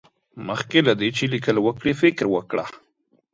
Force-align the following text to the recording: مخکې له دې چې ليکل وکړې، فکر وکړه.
مخکې 0.47 0.79
له 0.87 0.93
دې 0.99 1.09
چې 1.17 1.23
ليکل 1.33 1.57
وکړې، 1.61 1.93
فکر 2.01 2.25
وکړه. 2.35 2.65